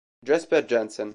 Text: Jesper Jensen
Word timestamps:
Jesper 0.23 0.61
Jensen 0.63 1.09